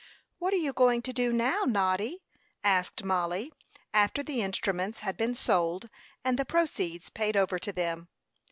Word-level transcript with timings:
"What 0.39 0.51
are 0.55 0.57
you 0.57 0.73
going 0.73 1.03
to 1.03 1.13
do 1.13 1.31
now, 1.31 1.61
Noddy?" 1.63 2.23
asked 2.63 3.03
Mollie, 3.03 3.53
after 3.93 4.23
the 4.23 4.41
instruments 4.41 5.01
had 5.01 5.15
been 5.15 5.35
sold 5.35 5.89
and 6.25 6.39
the 6.39 6.43
proceeds 6.43 7.11
paid 7.11 7.37
over 7.37 7.59
to 7.59 7.71
them. 7.71 8.07